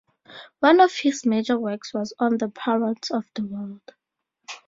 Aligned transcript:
One 0.61 0.79
of 0.81 0.91
his 0.93 1.27
major 1.27 1.59
works 1.59 1.93
was 1.93 2.11
on 2.17 2.39
the 2.39 2.49
parrots 2.49 3.11
of 3.11 3.23
the 3.35 3.45
world. 3.45 3.93